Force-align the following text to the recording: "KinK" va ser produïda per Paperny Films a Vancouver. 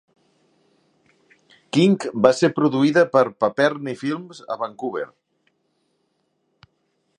"KinK" 1.77 2.07
va 2.27 2.31
ser 2.37 2.49
produïda 2.61 3.05
per 3.17 3.23
Paperny 3.45 3.93
Films 4.01 4.43
a 4.55 4.59
Vancouver. 4.65 5.07